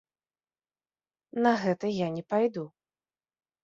На 1.43 1.53
гэта 1.67 1.95
я 2.05 2.11
не 2.19 2.23
пайду. 2.35 2.69